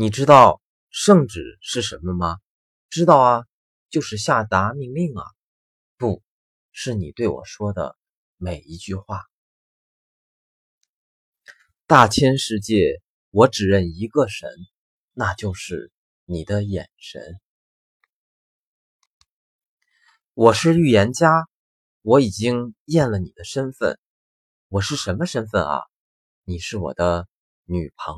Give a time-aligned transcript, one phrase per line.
[0.00, 2.38] 你知道圣旨是什么吗？
[2.88, 3.44] 知道啊
[3.90, 5.24] 就是下达命令啊。
[5.96, 6.22] 不
[6.70, 7.98] 是你对我说的
[8.36, 9.24] 每一句话。
[11.88, 14.48] 大千世界我只认一个神
[15.14, 15.90] 那就是
[16.26, 17.40] 你的眼神。
[20.32, 21.48] 我是预言家
[22.02, 23.98] 我已经验了你的身份。
[24.68, 25.82] 我是什么身份啊？
[26.44, 27.26] 你是我的
[27.64, 28.16] 女朋友。